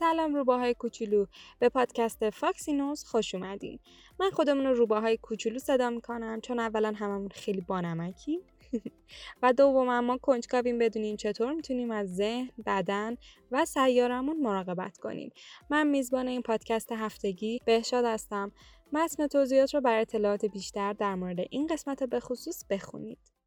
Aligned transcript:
سلام 0.00 0.34
روباهای 0.34 0.74
کوچولو 0.74 1.26
به 1.58 1.68
پادکست 1.68 2.30
فاکسینوز 2.30 3.04
خوش 3.04 3.34
اومدین 3.34 3.78
من 4.20 4.30
خودمون 4.30 4.66
رو 4.66 4.74
روباهای 4.74 5.16
کوچولو 5.16 5.58
صدا 5.58 5.90
می‌کنم 5.90 6.40
چون 6.40 6.58
اولا 6.58 6.92
هممون 6.96 7.28
خیلی 7.28 7.60
بانمکیم 7.60 8.40
و 9.42 9.52
دوم 9.52 10.00
ما 10.00 10.18
کنجکاویم 10.18 10.78
بدونیم 10.78 11.16
چطور 11.16 11.52
می‌تونیم 11.52 11.90
از 11.90 12.16
ذهن، 12.16 12.50
بدن 12.66 13.16
و 13.50 13.64
سیاره‌مون 13.64 14.40
مراقبت 14.40 14.98
کنیم. 14.98 15.32
من 15.70 15.86
میزبان 15.86 16.28
این 16.28 16.42
پادکست 16.42 16.92
هفتگی 16.92 17.60
بهشاد 17.64 18.04
هستم. 18.04 18.52
متن 18.92 19.26
توضیحات 19.26 19.74
رو 19.74 19.80
برای 19.80 20.00
اطلاعات 20.00 20.44
بیشتر 20.44 20.92
در 20.92 21.14
مورد 21.14 21.38
این 21.50 21.66
قسمت 21.66 22.02
به 22.02 22.20
خصوص 22.20 22.64
بخونید. 22.70 23.39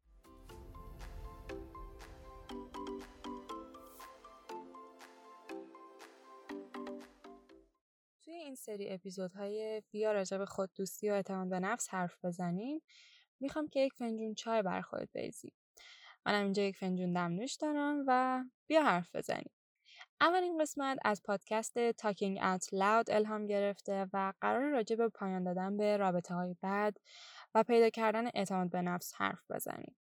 این 8.44 8.54
سری 8.54 8.90
اپیزودهای 8.90 9.82
بیا 9.90 10.12
راجع 10.12 10.38
به 10.38 10.46
خود 10.46 10.70
دوستی 10.74 11.10
و 11.10 11.12
اعتماد 11.12 11.48
به 11.48 11.60
نفس 11.60 11.88
حرف 11.88 12.24
بزنیم 12.24 12.82
می‌خوام 13.40 13.68
که 13.68 13.80
یک 13.80 13.92
فنجون 13.92 14.34
چای 14.34 14.62
بر 14.62 14.80
خودت 14.80 15.08
بریزی 15.14 15.52
منم 16.26 16.44
اینجا 16.44 16.62
یک 16.62 16.76
فنجون 16.76 17.12
دمنوش 17.12 17.54
دارم 17.54 18.04
و 18.06 18.44
بیا 18.66 18.82
حرف 18.82 19.16
بزنیم 19.16 19.50
اولین 20.20 20.58
قسمت 20.58 20.98
از 21.04 21.22
پادکست 21.22 21.90
Talking 21.90 22.38
Out 22.38 22.64
Loud 22.64 23.04
الهام 23.08 23.46
گرفته 23.46 24.06
و 24.12 24.32
قرار 24.40 24.70
راجع 24.70 25.08
پایان 25.08 25.44
دادن 25.44 25.76
به 25.76 25.96
رابطه 25.96 26.34
های 26.34 26.56
بد 26.62 26.96
و 27.54 27.62
پیدا 27.62 27.90
کردن 27.90 28.26
اعتماد 28.34 28.70
به 28.70 28.82
نفس 28.82 29.12
حرف 29.14 29.50
بزنیم. 29.50 29.96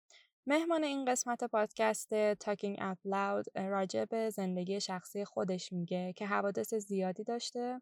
مهمان 0.47 0.83
این 0.83 1.05
قسمت 1.05 1.43
پادکست 1.43 2.33
Talking 2.33 2.77
Out 2.77 3.09
Loud 3.11 3.43
راجع 3.55 4.29
زندگی 4.29 4.81
شخصی 4.81 5.25
خودش 5.25 5.73
میگه 5.73 6.13
که 6.13 6.27
حوادث 6.27 6.73
زیادی 6.73 7.23
داشته 7.23 7.81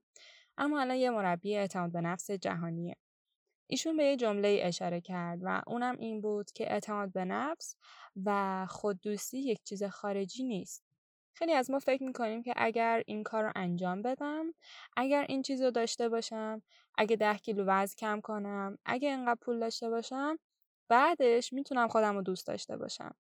اما 0.57 0.81
الان 0.81 0.97
یه 0.97 1.09
مربی 1.09 1.55
اعتماد 1.55 1.91
به 1.91 2.01
نفس 2.01 2.31
جهانیه. 2.31 2.95
ایشون 3.67 3.97
به 3.97 4.03
یه 4.03 4.15
جمله 4.15 4.59
اشاره 4.63 5.01
کرد 5.01 5.39
و 5.43 5.61
اونم 5.67 5.95
این 5.99 6.21
بود 6.21 6.51
که 6.51 6.73
اعتماد 6.73 7.11
به 7.13 7.25
نفس 7.25 7.75
و 8.25 8.65
خوددوستی 8.69 9.39
یک 9.39 9.63
چیز 9.63 9.83
خارجی 9.83 10.43
نیست. 10.43 10.83
خیلی 11.33 11.53
از 11.53 11.71
ما 11.71 11.79
فکر 11.79 12.03
می‌کنیم 12.03 12.43
که 12.43 12.53
اگر 12.55 13.03
این 13.05 13.23
کار 13.23 13.43
رو 13.43 13.51
انجام 13.55 14.01
بدم 14.01 14.53
اگر 14.97 15.25
این 15.29 15.41
چیز 15.41 15.61
رو 15.61 15.71
داشته 15.71 16.09
باشم 16.09 16.61
اگه 16.95 17.15
ده 17.15 17.37
کیلو 17.37 17.63
وزن 17.67 17.95
کم 17.97 18.21
کنم 18.21 18.77
اگه 18.85 19.09
اینقدر 19.09 19.39
پول 19.41 19.59
داشته 19.59 19.89
باشم 19.89 20.39
بعدش 20.89 21.53
می‌تونم 21.53 21.87
خودم 21.87 22.15
رو 22.15 22.21
دوست 22.21 22.47
داشته 22.47 22.77
باشم 22.77 23.15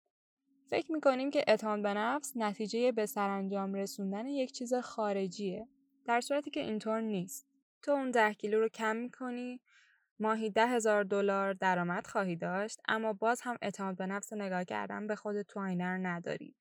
فکر 0.70 0.92
می‌کنیم 0.92 1.30
که 1.30 1.44
اعتماد 1.46 1.82
به 1.82 1.94
نفس 1.94 2.32
نتیجه 2.36 2.92
به 2.92 3.06
سرانجام 3.06 3.74
رسوندن 3.74 4.26
یک 4.26 4.52
چیز 4.52 4.74
خارجیه 4.74 5.68
در 6.06 6.20
صورتی 6.20 6.50
که 6.50 6.60
اینطور 6.60 7.00
نیست. 7.00 7.46
تو 7.82 7.92
اون 7.92 8.10
ده 8.10 8.34
کیلو 8.34 8.60
رو 8.60 8.68
کم 8.68 8.96
می‌کنی 8.96 9.60
ماهی 10.18 10.50
ده 10.50 10.66
هزار 10.66 11.04
دلار 11.04 11.52
درآمد 11.52 12.06
خواهی 12.06 12.36
داشت 12.36 12.80
اما 12.88 13.12
باز 13.12 13.40
هم 13.40 13.56
اعتماد 13.62 13.96
به 13.96 14.06
نفس 14.06 14.32
نگاه 14.32 14.64
کردن 14.64 15.06
به 15.06 15.16
خود 15.16 15.42
تو 15.42 15.60
آینه 15.60 15.84
رو 15.86 16.06
نداری. 16.06 16.56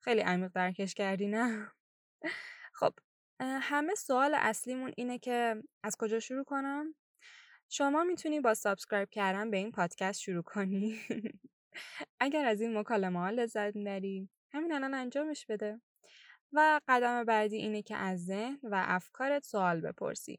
خیلی 0.00 0.20
عمیق 0.20 0.50
درکش 0.54 0.94
کردی 0.94 1.26
نه؟ 1.28 1.72
خب 2.78 2.92
همه 3.40 3.94
سوال 3.94 4.34
اصلیمون 4.34 4.92
اینه 4.96 5.18
که 5.18 5.62
از 5.82 5.96
کجا 5.96 6.20
شروع 6.20 6.44
کنم؟ 6.44 6.94
شما 7.68 8.04
می‌تونی 8.04 8.40
با 8.40 8.54
subscribe 8.54 9.10
کردن 9.10 9.50
به 9.50 9.56
این 9.56 9.72
پادکست 9.72 10.20
شروع 10.20 10.42
کنی؟ 10.42 11.00
اگر 12.20 12.44
از 12.44 12.60
این 12.60 12.78
مکالمه 12.78 13.18
ها 13.18 13.30
لذت 13.30 13.76
می‌بری 13.76 14.28
همین 14.52 14.72
الان 14.72 14.94
انجامش 14.94 15.46
بده. 15.46 15.80
و 16.52 16.80
قدم 16.88 17.24
بعدی 17.24 17.56
اینه 17.56 17.82
که 17.82 17.96
از 17.96 18.24
ذهن 18.24 18.58
و 18.62 18.84
افکارت 18.86 19.44
سوال 19.44 19.80
بپرسی. 19.80 20.38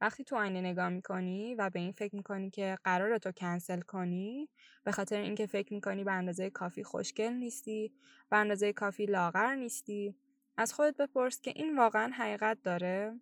وقتی 0.00 0.24
تو 0.24 0.36
آینه 0.36 0.60
نگاه 0.60 0.88
می‌کنی 0.88 1.54
و 1.54 1.70
به 1.70 1.78
این 1.78 1.92
فکر 1.92 2.16
می‌کنی 2.16 2.50
که 2.50 2.78
قرار 2.84 3.18
تو 3.18 3.32
کنسل 3.32 3.80
کنی 3.80 4.48
به 4.84 4.92
خاطر 4.92 5.20
اینکه 5.20 5.46
فکر 5.46 5.74
می‌کنی 5.74 6.04
به 6.04 6.12
اندازه 6.12 6.50
کافی 6.50 6.84
خوشگل 6.84 7.32
نیستی 7.32 7.92
به 8.30 8.36
اندازه 8.36 8.72
کافی 8.72 9.06
لاغر 9.06 9.54
نیستی 9.54 10.16
از 10.56 10.74
خودت 10.74 10.96
بپرس 10.96 11.40
که 11.40 11.52
این 11.56 11.78
واقعا 11.78 12.12
حقیقت 12.14 12.62
داره. 12.62 13.20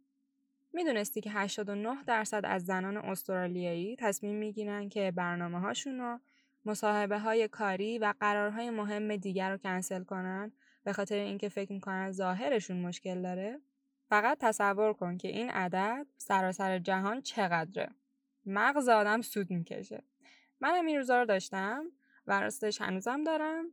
می‌دونستی 0.73 1.21
که 1.21 1.31
89 1.31 2.05
درصد 2.05 2.41
از 2.45 2.65
زنان 2.65 2.97
استرالیایی 2.97 3.97
تصمیم 3.97 4.37
می‌گیرن 4.37 4.89
که 4.89 5.13
برنامه 5.17 5.61
هاشون 5.61 5.99
رو 5.99 6.21
مصاحبه 6.65 7.19
های 7.19 7.49
کاری 7.49 7.99
و 7.99 8.15
قرارهای 8.21 8.71
مهم 8.71 9.17
دیگر 9.17 9.51
رو 9.51 9.57
کنسل 9.57 10.05
کنن 10.05 10.53
به 10.85 10.93
خاطر 10.93 11.15
اینکه 11.15 11.49
فکر 11.49 11.73
می‌کنن 11.73 12.11
ظاهرشون 12.11 12.81
مشکل 12.81 13.23
داره 13.23 13.61
فقط 14.09 14.39
تصور 14.41 14.93
کن 14.93 15.17
که 15.17 15.29
این 15.29 15.51
عدد 15.51 16.07
سراسر 16.17 16.79
جهان 16.79 17.23
چقدره. 17.23 17.89
مغز 18.47 18.89
آدم 18.89 19.23
سود 19.23 19.51
می‌کشه. 19.51 20.03
منم 20.61 20.87
این 20.87 20.97
روزا 20.97 21.19
رو 21.19 21.27
داشتم 21.27 21.85
و 22.27 22.41
راستش 22.41 22.81
هنوزم 22.81 23.25
دارم. 23.25 23.65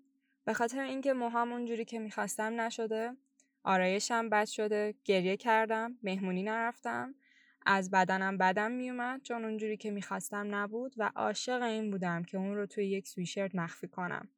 به 0.45 0.53
خاطر 0.53 0.79
اینکه 0.79 1.13
موهام 1.13 1.51
اونجوری 1.51 1.85
که 1.85 1.99
می‌خواستم 1.99 2.61
نشده. 2.61 3.11
آرایشم 3.63 4.29
بد 4.29 4.45
شده. 4.45 4.95
گریه 5.05 5.37
کردم. 5.37 5.97
مهمونی 6.03 6.43
نرفتم. 6.43 7.15
از 7.65 7.91
بدنم 7.91 8.37
بدم 8.37 8.71
میومد 8.71 9.21
چون 9.21 9.45
اونجوری 9.45 9.77
که 9.77 9.91
می‌خواستم 9.91 10.55
نبود 10.55 10.93
و 10.97 11.11
عاشق 11.15 11.61
این 11.61 11.91
بودم 11.91 12.23
که 12.23 12.37
اون 12.37 12.55
رو 12.55 12.65
توی 12.65 12.85
یک 12.85 13.07
سویشرت 13.07 13.55
مخفی 13.55 13.87
کنم. 13.87 14.29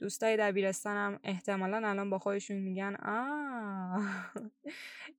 دوستای 0.00 0.36
دبیرستانم 0.36 1.20
احتمالا 1.24 1.88
الان 1.88 2.10
با 2.10 2.18
خودشون 2.18 2.56
میگن 2.56 2.96
آه. 2.96 4.32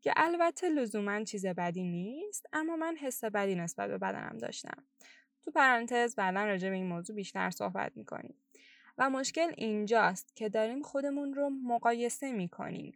که 0.01 0.13
البته 0.15 0.69
لزوما 0.69 1.23
چیز 1.23 1.45
بدی 1.45 1.83
نیست 1.83 2.45
اما 2.53 2.75
من 2.75 2.95
حس 2.95 3.23
بدی 3.23 3.55
نسبت 3.55 3.89
به 3.89 3.97
بدنم 3.97 4.37
داشتم. 4.37 4.83
تو 5.43 5.51
پرانتز 5.51 6.15
بعدا 6.15 6.45
راجع 6.45 6.69
به 6.69 6.75
این 6.75 6.87
موضوع 6.87 7.15
بیشتر 7.15 7.49
صحبت 7.49 7.97
می‌کنیم. 7.97 8.35
و 8.97 9.09
مشکل 9.09 9.51
اینجاست 9.57 10.35
که 10.35 10.49
داریم 10.49 10.81
خودمون 10.81 11.33
رو 11.33 11.49
مقایسه 11.49 12.31
می‌کنیم. 12.31 12.91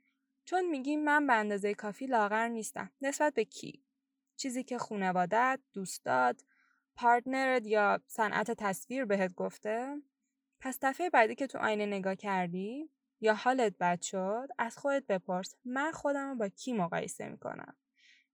چون 0.45 0.69
میگیم 0.69 1.03
من 1.03 1.27
به 1.27 1.33
اندازه 1.33 1.73
کافی 1.73 2.05
لاغر 2.05 2.47
نیستم. 2.47 2.91
نسبت 3.01 3.33
به 3.33 3.45
کی؟ 3.45 3.83
چیزی 4.35 4.63
که 4.63 4.77
خونوادت 4.77 5.59
دوستات 5.73 6.43
پارتنرت 6.95 7.67
یا 7.67 7.99
صنعت 8.07 8.51
تصویر 8.51 9.05
بهت 9.05 9.35
گفته؟ 9.35 9.95
پس 10.65 10.79
دفعه 10.81 11.09
بعدی 11.09 11.35
که 11.35 11.47
تو 11.47 11.57
آینه 11.57 11.85
نگاه 11.85 12.15
کردی 12.15 12.89
یا 13.21 13.33
حالت 13.33 13.77
بد 13.77 14.01
شد 14.01 14.47
از 14.57 14.77
خودت 14.77 15.07
بپرس 15.07 15.55
من 15.65 15.91
خودم 15.91 16.29
رو 16.29 16.35
با 16.35 16.47
کی 16.47 16.73
مقایسه 16.73 17.29
می‌کنم؟ 17.29 17.75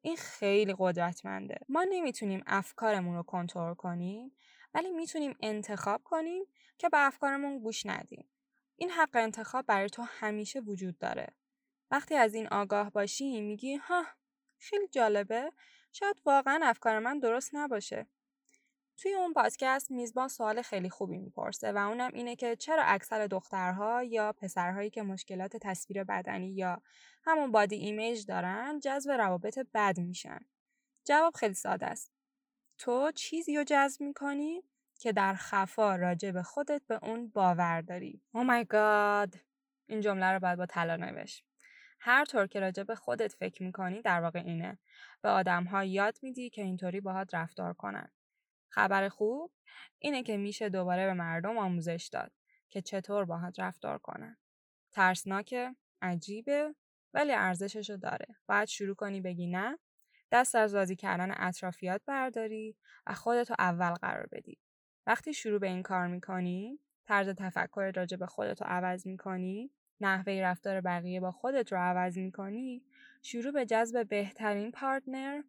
این 0.01 0.15
خیلی 0.15 0.75
قدرتمنده. 0.77 1.59
ما 1.69 1.85
نمی‌تونیم 1.89 2.43
افکارمون 2.47 3.15
رو 3.15 3.23
کنترل 3.23 3.73
کنیم 3.73 4.31
ولی 4.73 4.91
می‌تونیم 4.91 5.35
انتخاب 5.41 6.03
کنیم 6.03 6.43
که 6.77 6.89
به 6.89 7.07
افکارمون 7.07 7.59
گوش 7.59 7.85
ندیم. 7.85 8.29
این 8.75 8.89
حق 8.89 9.15
انتخاب 9.15 9.65
برای 9.65 9.89
تو 9.89 10.01
همیشه 10.01 10.59
وجود 10.59 10.97
داره. 10.97 11.27
وقتی 11.91 12.15
از 12.15 12.33
این 12.33 12.47
آگاه 12.47 12.89
باشی 12.89 13.41
میگی 13.41 13.75
ها 13.75 14.05
خیلی 14.57 14.87
جالبه. 14.87 15.51
شاید 15.91 16.21
واقعا 16.25 16.59
افکار 16.63 16.99
من 16.99 17.19
درست 17.19 17.55
نباشه. 17.55 18.07
توی 18.97 19.13
اون 19.13 19.34
پادکست 19.34 19.91
میزبان 19.91 20.28
سوال 20.28 20.62
خیلی 20.62 20.90
خوبی 20.90 21.18
می‌پرسه 21.18 21.72
و 21.72 21.78
اونم 21.78 22.12
اینه 22.13 22.35
که 22.35 22.56
چرا 22.56 22.84
اکثر 22.84 23.28
دخترها 23.28 24.03
یا 24.03 24.34
پسرهایی 24.34 24.90
که 24.90 25.02
مشکلات 25.02 25.57
تصویر 25.57 26.03
بدنی 26.03 26.52
یا 26.52 26.81
همون 27.24 27.52
بادی 27.52 27.75
ایمیج 27.75 28.26
دارن 28.26 28.79
جذب 28.79 29.11
روابط 29.11 29.59
بد 29.73 29.99
میشن؟ 29.99 30.40
جواب 31.05 31.35
خیلی 31.35 31.53
ساده 31.53 31.85
است. 31.85 32.11
تو 32.78 33.11
چیزی 33.11 33.58
رو 33.58 33.64
جذب 33.64 34.02
می‌کنی 34.02 34.64
که 34.99 35.11
در 35.11 35.35
خفا 35.35 35.96
راجع 35.96 36.32
به 36.32 36.44
خودت 36.44 36.82
به 36.87 36.99
اون 37.03 37.28
باور 37.28 37.82
داری. 37.82 38.22
او 38.32 38.44
مای 38.44 38.66
گاد 38.66 39.35
این 39.87 40.02
جمله 40.02 40.26
رو 40.26 40.40
باید 40.40 40.58
با 40.58 40.66
طلا 40.66 40.96
نوشت. 40.96 41.46
هر 41.99 42.26
طور 42.26 42.47
که 42.47 42.59
راجع 42.59 42.84
به 42.84 42.96
خودت 42.96 43.34
فکر 43.34 43.64
می‌کنی 43.64 44.02
در 44.02 44.22
واقع 44.22 44.40
اینه. 44.40 44.79
به 45.22 45.29
آدم 45.29 45.84
یاد 45.85 46.17
میدی 46.22 46.49
که 46.49 46.61
اینطوری 46.61 47.02
باهات 47.02 47.35
رفتار 47.35 47.73
کنن. 47.73 48.11
خبر 48.72 49.09
خوب 49.09 49.52
اینه 50.00 50.23
که 50.23 50.38
میشه 50.38 50.70
دوباره 50.70 51.06
به 51.06 51.14
مردم 51.14 51.58
آموزش 51.58 52.09
داد 52.12 52.32
که 52.70 52.82
چطور 52.82 53.26
باهات 53.26 53.59
رفتار 53.59 53.97
کنن. 53.97 54.38
ترسناکه، 54.91 55.76
عجیبه 56.02 56.76
ولی 57.14 57.32
ارزششو 57.34 57.96
داره. 57.96 58.28
باید 58.47 58.68
شروع 58.68 58.96
کنی 58.96 59.22
بگی 59.22 59.47
نه، 59.47 59.79
دست 60.32 60.56
از 60.56 60.76
راضی 60.76 60.96
کردن 60.96 61.34
اطرافیات 61.38 62.02
برداری 62.06 62.78
و 63.06 63.14
خودتو 63.14 63.56
اول 63.59 63.94
قرار 63.94 64.28
بدی. 64.32 64.58
وقتی 65.08 65.34
شروع 65.34 65.59
به 65.59 65.68
این 65.68 65.84
کار 65.84 66.08
می‌کنی، 66.08 66.79
طرز 67.06 67.29
تفکر 67.29 67.91
راجع 67.96 68.18
به 68.18 68.26
خودتو 68.26 68.66
عوض 68.66 69.08
می‌کنی، 69.08 69.72
نحوه 70.02 70.34
رفتار 70.34 70.82
بقیه 70.82 71.20
با 71.20 71.32
خودت 71.32 71.72
رو 71.72 71.78
عوض 71.78 72.18
می‌کنی، 72.18 72.84
شروع 73.22 73.52
به 73.52 73.66
جذب 73.66 74.08
بهترین 74.08 74.72
پارتنر 74.72 75.41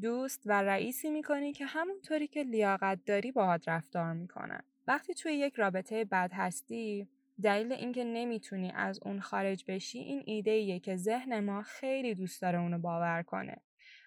دوست 0.00 0.42
و 0.46 0.62
رئیسی 0.62 1.10
می‌کنی 1.10 1.52
که 1.52 1.66
همونطوری 1.66 2.26
که 2.26 2.42
لیاقت 2.42 3.04
داری 3.04 3.32
باهات 3.32 3.68
رفتار 3.68 4.12
می‌کنن. 4.12 4.60
وقتی 4.86 5.14
توی 5.14 5.32
یک 5.32 5.54
رابطه 5.54 6.04
بد 6.04 6.30
هستی 6.34 7.08
دلیل 7.42 7.72
اینکه 7.72 8.04
نمی‌تونی 8.04 8.72
از 8.74 9.00
اون 9.02 9.20
خارج 9.20 9.64
بشی 9.68 9.98
این 9.98 10.22
ایده 10.26 10.50
ایه 10.50 10.80
که 10.80 10.96
ذهن 10.96 11.40
ما 11.40 11.62
خیلی 11.62 12.14
دوست 12.14 12.42
داره 12.42 12.58
اونو 12.58 12.78
باور 12.78 13.22
کنه. 13.22 13.56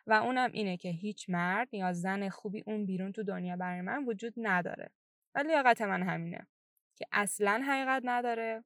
و 0.08 0.14
اونم 0.14 0.52
اینه 0.54 0.78
که 0.78 0.90
هیچ 0.90 1.30
مرد 1.30 1.74
یا 1.74 1.94
زن 1.94 2.30
خوبی 2.30 2.64
اون 2.66 2.86
بیرون 2.86 3.12
تو 3.12 3.24
دنیا 3.24 3.56
برای 3.56 3.82
من 3.82 4.06
وجود 4.06 4.34
نداره. 4.38 4.92
ولی 5.36 5.48
لیاقت 5.48 5.82
من 5.82 6.04
همینه 6.04 6.48
که 6.96 7.06
اصلا 7.12 7.64
حقیقت 7.68 8.02
نداره. 8.06 8.64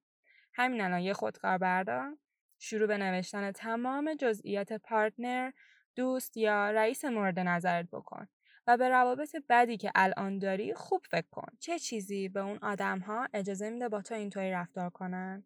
همین 0.53 0.81
الان 0.81 0.99
یه 0.99 1.13
خودکار 1.13 1.57
بردار 1.57 2.17
شروع 2.59 2.87
به 2.87 2.97
نوشتن 2.97 3.51
تمام 3.51 4.13
جزئیات 4.13 4.73
پارتنر 4.73 5.51
دوست 5.95 6.37
یا 6.37 6.71
رئیس 6.71 7.05
مورد 7.05 7.39
نظرت 7.39 7.89
بکن 7.91 8.27
و 8.67 8.77
به 8.77 8.89
روابط 8.89 9.35
بدی 9.49 9.77
که 9.77 9.91
الان 9.95 10.39
داری 10.39 10.73
خوب 10.73 11.05
فکر 11.11 11.27
کن. 11.31 11.47
چه 11.59 11.79
چیزی 11.79 12.29
به 12.29 12.39
اون 12.39 12.57
آدم 12.61 12.99
ها 12.99 13.27
اجازه 13.33 13.69
میده 13.69 13.89
با 13.89 14.01
تو 14.01 14.15
اینطوری 14.15 14.51
رفتار 14.51 14.89
کنن؟ 14.89 15.43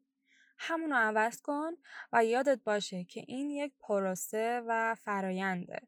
همونو 0.58 0.96
عوض 0.96 1.42
کن 1.42 1.72
و 2.14 2.26
یادت 2.26 2.60
باشه 2.64 3.04
که 3.04 3.24
این 3.28 3.50
یک 3.50 3.74
پروسه 3.80 4.62
و 4.68 4.96
فراینده 4.96 5.80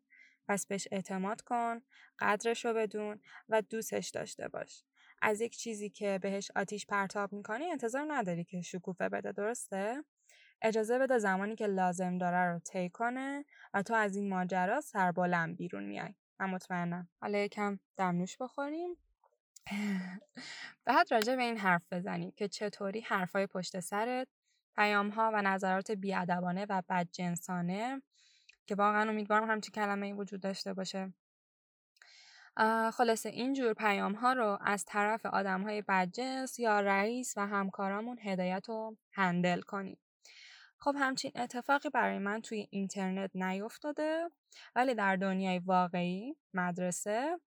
پس 0.47 0.65
بهش 0.65 0.87
اعتماد 0.91 1.41
کن 1.41 1.81
قدرش 2.19 2.65
رو 2.65 2.73
بدون 2.73 3.21
و 3.49 3.61
دوستش 3.61 4.09
داشته 4.09 4.47
باش. 4.47 4.83
از 5.21 5.41
یک 5.41 5.57
چیزی 5.57 5.89
که 5.89 6.19
بهش 6.21 6.51
آتیش 6.55 6.85
پرتاب 6.85 7.33
می‌کنی 7.33 7.71
انتظار 7.71 8.05
نداری 8.07 8.43
که 8.43 8.61
شکوفه 8.61 9.09
بده 9.09 9.31
درسته؟ 9.31 10.03
اجازه 10.61 10.99
بده 10.99 11.17
زمانی 11.17 11.55
که 11.55 11.67
لازم 11.67 12.17
داره 12.17 12.53
رو 12.53 12.59
طی 12.59 12.89
کنه 12.89 13.45
و 13.73 13.83
تو 13.83 13.93
از 13.93 14.15
این 14.15 14.29
ماجرا 14.29 14.81
سربلند 14.81 15.57
بیرون 15.57 15.83
میای. 15.83 16.13
من 16.39 16.49
مطمئنم. 16.49 17.09
حالا 17.21 17.37
یکم 17.37 17.79
دمنوش 17.97 18.37
بخوریم. 18.37 18.89
بعد 20.85 21.11
راجع 21.11 21.35
به 21.35 21.43
این 21.43 21.57
حرف 21.57 21.93
بزنیم 21.93 22.31
که 22.31 22.47
چطوری 22.47 23.01
حرفای 23.01 23.47
پشت 23.47 23.79
سرت 23.79 24.27
پیام 24.75 25.09
ها 25.09 25.31
و 25.33 25.41
نظرات 25.41 25.91
بیادبانه 25.91 26.65
و 26.69 26.81
بدجنسانه 26.89 28.01
که 28.65 28.75
واقعا 28.75 29.09
امیدوارم 29.09 29.49
همچین 29.49 29.71
کلمه 29.71 30.05
ای 30.05 30.13
وجود 30.13 30.41
داشته 30.41 30.73
باشه. 30.73 31.13
خلاصه 32.93 33.29
اینجور 33.29 33.73
پیام 33.73 34.13
ها 34.13 34.33
رو 34.33 34.57
از 34.61 34.85
طرف 34.85 35.25
آدم 35.25 35.61
های 35.61 35.81
بدجنس 35.81 36.59
یا 36.59 36.79
رئیس 36.79 37.33
و 37.37 37.47
همکارامون 37.47 38.19
هدایت 38.23 38.69
و 38.69 38.97
هندل 39.11 39.61
کنیم. 39.61 39.97
خب 40.81 40.95
همچین 40.99 41.31
اتفاقی 41.35 41.89
برای 41.89 42.19
من 42.19 42.41
توی 42.41 42.67
اینترنت 42.69 43.31
نیفتاده 43.35 44.29
ولی 44.75 44.95
در 44.95 45.15
دنیای 45.15 45.59
واقعی 45.59 46.35
مدرسه 46.53 47.39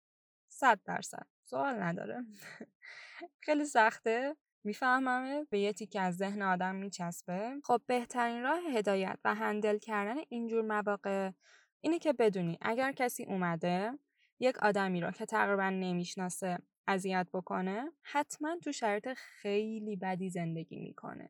صد 0.49 0.79
درصد. 0.85 1.27
سوال 1.43 1.81
نداره. 1.81 2.25
خیلی 3.45 3.65
سخته. 3.65 4.35
میفهممه. 4.63 5.43
به 5.49 5.59
یه 5.59 5.73
تیکه 5.73 6.01
از 6.01 6.17
ذهن 6.17 6.41
آدم 6.41 6.75
میچسبه. 6.75 7.53
خب 7.63 7.81
بهترین 7.87 8.43
راه 8.43 8.59
هدایت 8.59 9.19
و 9.25 9.35
هندل 9.35 9.77
کردن 9.77 10.21
اینجور 10.29 10.61
مواقع 10.61 11.31
اینه 11.81 11.99
که 11.99 12.13
بدونی 12.13 12.57
اگر 12.61 12.91
کسی 12.91 13.23
اومده 13.23 13.91
یک 14.39 14.57
آدمی 14.57 15.01
رو 15.01 15.11
که 15.11 15.25
تقریبا 15.25 15.69
نمی‌شناسه 15.69 16.57
اذیت 16.87 17.27
بکنه 17.33 17.91
حتما 18.01 18.57
تو 18.63 18.71
شرایط 18.71 19.09
خیلی 19.13 19.95
بدی 19.95 20.29
زندگی 20.29 20.79
می‌کنه. 20.79 21.29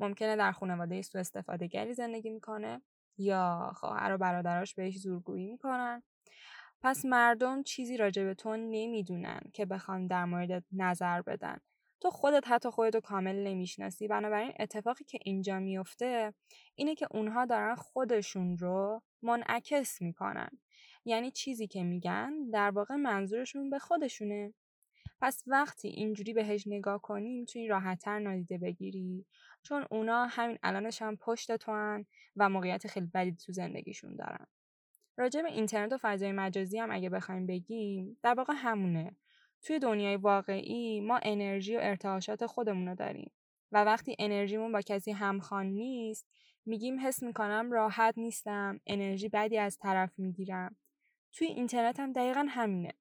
ممکنه 0.00 0.36
در 0.36 0.52
خانواده 0.52 1.02
سو 1.02 1.18
استفاده 1.18 1.66
گری 1.66 1.94
زندگی 1.94 2.30
می‌کنه 2.30 2.82
یا 3.18 3.72
خواهر 3.74 4.14
و 4.14 4.18
برادراش 4.18 4.74
بهش 4.74 4.98
زورگویی 4.98 5.46
می‌کنن. 5.46 6.02
پس 6.82 7.04
مردم 7.04 7.62
چیزی 7.62 7.96
راجع 7.96 8.24
به 8.24 8.34
تو 8.34 8.56
نمی‌دونن 8.56 9.40
که 9.54 9.66
بخوان 9.66 10.06
در 10.06 10.24
مورد 10.24 10.64
نظر 10.72 11.22
بدن. 11.22 11.58
تو 12.00 12.10
خودت 12.10 12.48
حتی 12.48 12.70
خودتو 12.70 13.00
کامل 13.00 13.36
نمی‌شناسی. 13.36 14.08
بنابراین 14.08 14.52
اتفاقی 14.58 15.04
که 15.04 15.18
اینجا 15.24 15.58
میفته 15.58 16.34
اینه 16.74 16.94
که 16.94 17.06
اونها 17.10 17.46
دارن 17.46 17.74
خودشون 17.74 18.58
رو 18.58 19.02
منعکس 19.22 20.02
می‌کنن. 20.02 20.48
یعنی 21.04 21.30
چیزی 21.30 21.66
که 21.66 21.82
میگن 21.82 22.32
در 22.52 22.70
واقع 22.70 22.94
منظورشون 22.94 23.70
به 23.70 23.78
خودشونه. 23.78 24.54
پس 25.22 25.42
وقتی 25.46 25.88
اینجوری 25.88 26.32
بهش 26.32 26.66
نگاه 26.66 27.00
کنی 27.02 27.34
می‌تونی 27.34 27.68
راحتتر 27.68 28.18
نادیده 28.18 28.58
بگیری. 28.58 29.26
چون 29.62 29.84
اونا 29.90 30.26
همین 30.26 30.58
الانش 30.62 31.02
هم 31.02 31.16
پشت 31.16 31.56
تو 31.56 31.72
هن 31.72 32.06
و 32.36 32.48
موقعیت 32.48 32.86
خیلی 32.86 33.06
بدی 33.14 33.32
تو 33.32 33.52
زندگیشون 33.52 34.16
دارن. 34.16 34.46
راجع 35.16 35.42
به 35.42 35.48
اینترنت 35.48 35.92
و 35.92 35.98
فضای 36.02 36.32
مجازی 36.32 36.78
هم 36.78 36.90
اگه 36.90 37.10
بخوایم 37.10 37.46
بگیم 37.46 38.18
در 38.22 38.34
واقع 38.34 38.52
همونه. 38.56 39.16
توی 39.62 39.78
دنیای 39.78 40.16
واقعی 40.16 41.00
ما 41.00 41.20
انرژی 41.22 41.76
و 41.76 41.80
ارتعاشات 41.82 42.46
خودمون 42.46 42.88
رو 42.88 42.94
داریم 42.94 43.30
و 43.72 43.84
وقتی 43.84 44.16
انرژیمون 44.18 44.72
با 44.72 44.80
کسی 44.80 45.12
همخوان 45.12 45.66
نیست 45.66 46.26
میگیم 46.66 47.00
حس 47.00 47.22
می‌کنم 47.22 47.72
راحت 47.72 48.18
نیستم 48.18 48.80
انرژی 48.86 49.28
بدی 49.28 49.58
از 49.58 49.78
طرف 49.78 50.18
می‌گیرم. 50.18 50.76
توی 51.32 51.46
اینترنت 51.46 52.00
هم 52.00 52.12
دقیقا 52.12 52.46
همینه. 52.48 52.92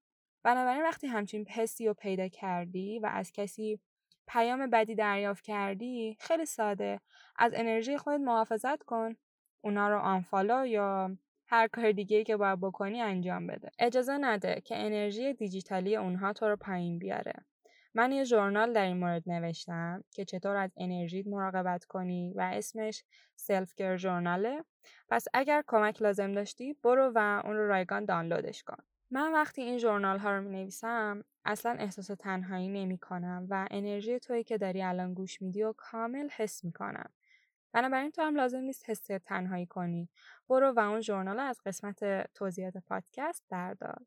بنابراین 0.44 0.84
وقتی 0.84 1.08
همچین 1.08 1.48
حسی 1.48 1.88
رو 1.88 1.94
پیدا 1.94 2.28
کردی 2.28 3.00
و 3.00 3.06
از 3.06 3.32
کسی 3.32 3.80
پیام 4.28 4.70
بدی 4.70 4.96
دریافت 4.96 5.44
کردی 5.44 6.18
خیلی 6.20 6.46
ساده. 6.46 7.00
از 7.36 7.52
انرژی 7.56 7.98
خودت 7.98 8.20
محافظت 8.20 8.84
کن. 8.84 9.16
اونا 9.62 9.90
رو 9.90 10.00
آنفالو 10.00 10.66
یا 10.66 11.18
هر 11.48 11.68
کار 11.68 11.92
دیگه 11.92 12.24
که 12.24 12.38
باید 12.38 12.60
بکنی 12.60 13.02
انجام 13.02 13.48
بده. 13.48 13.70
اجازه 13.80 14.18
نده 14.22 14.62
که 14.66 14.78
انرژی 14.78 15.34
دیجیتالی 15.34 15.96
اونها 15.96 16.34
تو 16.34 16.46
رو 16.48 16.56
پایین 16.56 17.00
بیاره. 17.00 17.34
من 17.94 18.12
یه 18.12 18.24
ژورنال 18.24 18.74
در 18.74 18.86
این 18.86 18.98
مورد 18.98 19.24
نوشتم 19.26 20.04
که 20.12 20.26
چطور 20.26 20.56
از 20.56 20.72
انرژیت 20.78 21.28
مراقبت 21.28 21.86
کنی 21.86 22.34
و 22.36 22.42
اسمش 22.42 23.04
self 23.36 23.76
care 23.76 23.98
journal 23.98 24.49
ه. 24.49 24.64
پس 25.10 25.26
اگر 25.34 25.64
کمک 25.68 26.02
لازم 26.02 26.32
داشتی 26.32 26.74
برو 26.74 27.12
و 27.16 27.42
اون 27.46 27.56
رو 27.56 27.68
رایگان 27.68 28.06
دانلودش 28.06 28.64
کن. 28.64 28.84
من 29.14 29.34
وقتی 29.34 29.62
این 29.62 29.78
ژورنال 29.78 30.20
ها 30.20 30.32
رو 30.32 30.42
می 30.42 30.50
نویسم 30.50 31.24
اصلا 31.46 31.72
احساس 31.72 32.08
تنهایی 32.08 32.70
نمی 32.70 32.98
کنم 32.98 33.48
و 33.50 33.68
انرژی 33.72 34.20
تویی 34.20 34.44
که 34.44 34.58
داری 34.58 34.82
الان 34.82 35.14
گوش 35.14 35.42
میدی 35.42 35.64
و 35.64 35.74
کامل 35.74 36.30
حس 36.30 36.64
می 36.64 36.72
کنم. 36.72 37.10
بنابراین 37.74 38.12
تو 38.12 38.22
هم 38.22 38.36
لازم 38.36 38.60
نیست 38.60 38.90
حس 38.90 39.08
تنهایی 39.26 39.66
کنی. 39.66 40.10
برو 40.50 40.74
و 40.74 40.80
اون 40.80 41.02
ژورنال 41.02 41.40
از 41.40 41.62
قسمت 41.66 42.34
توضیحات 42.34 42.78
پادکست 42.78 43.44
بردار. 43.50 44.06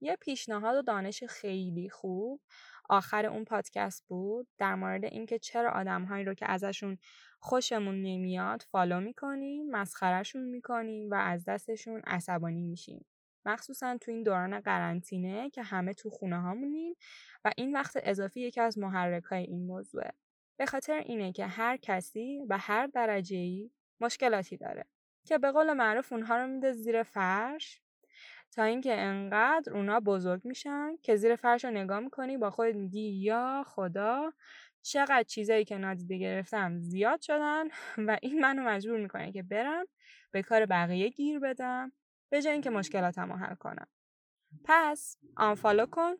یه 0.00 0.16
پیشنهاد 0.16 0.76
و 0.76 0.82
دانش 0.82 1.24
خیلی 1.24 1.90
خوب 1.90 2.40
آخر 2.88 3.26
اون 3.26 3.44
پادکست 3.44 4.04
بود 4.08 4.48
در 4.58 4.74
مورد 4.74 5.04
اینکه 5.04 5.38
چرا 5.38 5.70
آدمهایی 5.70 6.24
رو 6.24 6.34
که 6.34 6.50
ازشون 6.50 6.98
خوشمون 7.40 8.02
نمیاد 8.02 8.62
فالو 8.70 9.00
می‌کنیم 9.00 9.70
مسخرهشون 9.70 10.42
می‌کنیم 10.42 11.10
و 11.10 11.14
از 11.14 11.44
دستشون 11.44 12.00
عصبانی 12.06 12.62
میشیم 12.62 13.06
مخصوصا 13.46 13.96
تو 13.96 14.10
این 14.10 14.22
دوران 14.22 14.60
قرنطینه 14.60 15.50
که 15.50 15.62
همه 15.62 15.94
تو 15.94 16.10
خونه 16.10 16.40
هامونیم 16.40 16.94
و 17.44 17.52
این 17.56 17.72
وقت 17.72 18.00
اضافی 18.02 18.40
یکی 18.40 18.60
از 18.60 18.78
محرک 18.78 19.24
های 19.24 19.42
این 19.42 19.66
موضوعه. 19.66 20.12
به 20.56 20.66
خاطر 20.66 20.94
اینه 20.94 21.32
که 21.32 21.46
هر 21.46 21.76
کسی 21.76 22.42
و 22.48 22.58
هر 22.58 22.86
درجه 22.86 23.36
ای 23.36 23.70
مشکلاتی 24.00 24.56
داره 24.56 24.84
که 25.26 25.38
به 25.38 25.52
قول 25.52 25.72
معروف 25.72 26.12
اونها 26.12 26.36
رو 26.36 26.46
میده 26.46 26.72
زیر 26.72 27.02
فرش 27.02 27.80
تا 28.52 28.62
اینکه 28.62 29.00
انقدر 29.00 29.72
اونا 29.72 30.00
بزرگ 30.00 30.44
میشن 30.44 30.96
که 31.02 31.16
زیر 31.16 31.36
فرش 31.36 31.64
رو 31.64 31.70
نگاه 31.70 32.00
می‌کنی 32.00 32.36
با 32.36 32.50
خودت 32.50 32.74
میگی 32.74 33.08
یا 33.08 33.64
خدا 33.66 34.32
چقدر 34.82 35.22
چیزایی 35.22 35.64
که 35.64 35.78
نادیده 35.78 36.18
گرفتم 36.18 36.78
زیاد 36.78 37.20
شدن 37.20 37.64
و 38.06 38.18
این 38.22 38.40
منو 38.40 38.62
مجبور 38.62 39.00
می‌کنه 39.00 39.32
که 39.32 39.42
برم 39.42 39.86
به 40.30 40.42
کار 40.42 40.66
بقیه 40.66 41.08
گیر 41.08 41.38
بدم 41.38 41.92
به 42.30 42.42
جای 42.42 42.52
اینکه 42.52 42.70
مشکلاتم 42.70 43.32
رو 43.32 43.38
حل 43.38 43.54
کنم. 43.54 43.86
پس 44.64 45.16
آنفالو 45.36 45.86
کن 45.86 46.14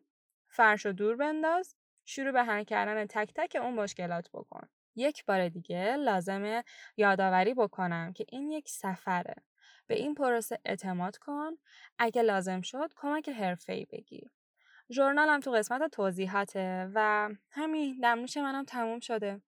فرش 0.48 0.86
و 0.86 0.92
دور 0.92 1.16
بنداز 1.16 1.74
شروع 2.04 2.32
به 2.32 2.44
حل 2.44 2.64
کردن 2.64 3.06
تک 3.06 3.32
تک 3.34 3.56
اون 3.60 3.74
مشکلات 3.74 4.30
بکن. 4.34 4.68
یک 4.94 5.24
بار 5.24 5.48
دیگه 5.48 5.96
لازمه 5.96 6.64
یادآوری 6.96 7.54
بکنم 7.54 8.12
که 8.12 8.26
این 8.28 8.50
یک 8.50 8.68
سفره. 8.68 9.34
به 9.86 9.94
این 9.94 10.14
پروسه 10.14 10.58
اعتماد 10.64 11.16
کن. 11.16 11.52
اگه 11.98 12.22
لازم 12.22 12.60
شد 12.60 12.92
کمک 12.96 13.28
حرفه‌ای 13.28 13.84
بگیر. 13.84 14.30
ژورنالم 14.90 15.40
تو 15.40 15.50
قسمت 15.50 15.90
توضیحاته 15.90 16.90
و 16.94 17.30
همین 17.50 18.00
دمنوش 18.02 18.36
منم 18.36 18.64
تموم 18.64 19.00
شده. 19.00 19.42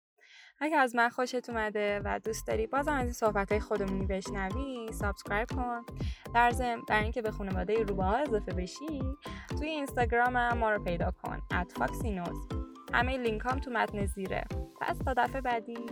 اگه 0.60 0.76
از 0.76 0.94
من 0.94 1.08
خوشت 1.08 1.50
اومده 1.50 2.00
و 2.04 2.18
دوست 2.18 2.46
داری 2.46 2.66
بازم 2.66 2.92
از 2.92 3.04
این 3.04 3.12
صحبت 3.12 3.52
های 3.52 3.60
خودمونی 3.60 4.06
بشنوی 4.06 4.92
subscribe 4.92 5.50
کن. 5.50 5.82
در 6.34 6.50
ضمن 6.50 6.82
برای 6.88 7.02
اینکه 7.02 7.22
به 7.22 7.30
خانواده 7.30 7.82
روباها 7.82 8.16
اضافه 8.16 8.52
بشی 8.52 9.02
توی 9.58 9.68
اینستاگرام 9.68 10.52
ما 10.52 10.70
رو 10.70 10.84
پیدا 10.84 11.10
کن 11.10 11.42
at 11.50 11.72
همه 12.94 13.16
لینک 13.16 13.42
هم 13.44 13.58
تو 13.58 13.70
متن 13.70 14.06
زیره. 14.06 14.44
پس 14.80 14.98
تا 14.98 15.14
دفعه 15.14 15.40
بعدی. 15.40 15.86